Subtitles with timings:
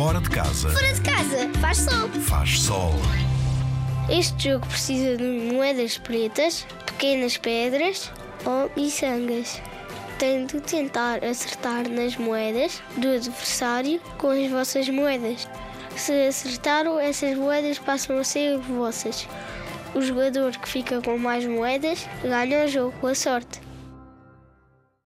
[0.00, 2.08] Fora de casa Fora de casa, faz sol.
[2.22, 2.94] faz sol.
[4.08, 8.10] Este jogo precisa de moedas pretas, pequenas pedras
[8.46, 9.60] ou miçangas.
[10.18, 15.46] Tem de tentar acertar nas moedas do adversário com as vossas moedas.
[15.94, 19.28] Se acertaram, essas moedas passam a ser vossas.
[19.94, 23.60] O jogador que fica com mais moedas ganha o jogo, com a sorte.